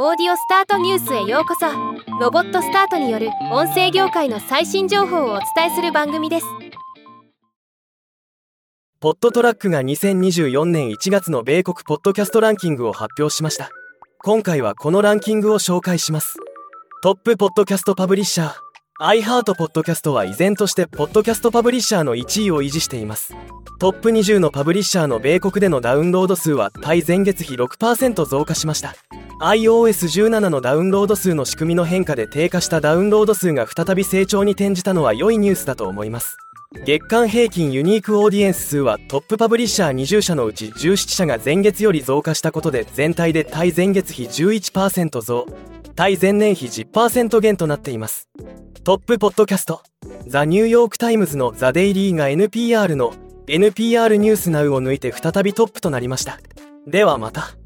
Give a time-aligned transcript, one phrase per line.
[0.00, 1.66] オーディオスタートニュースへようこそ。
[2.20, 6.46] ロボットスタートによる音声業界の最新情報をお伝えする番組です。
[9.00, 13.70] ポットトラックが2024年1月の米国ポッドキャストランキングを発表しました。
[14.22, 16.36] 今回はこのランキングを紹介します。
[17.02, 18.54] トップポッドキャストパブリッシャー。
[19.00, 23.34] iHeart ポッドキャストは依然としてポッドキャストパブリッシャーの1位を維持しています。
[23.80, 28.94] トップ20のパブリッシャーの米国でのダウンロード数は対前月比6%増加しました。
[29.40, 36.36] iOS17 のダウンロード数の仕組みの変化で低下したダウンロード数が再び成長に転じたのは良いニュースだと思います。
[36.84, 45.46] 月間平均ユニークオーディエンス数はトップパブリッシャー20社のうち17社が前月より増加したことで全体で対前月比11%増。
[45.94, 48.28] 対前年比10%減となっています。
[48.82, 49.82] トップポッドキャスト。
[50.26, 53.12] ザ・ニューヨーク・タイムズのザ・デイリーが NPR の
[53.46, 56.40] NPR ニュースナウを抜いて再びトップとなりました。
[56.88, 57.57] ではまた。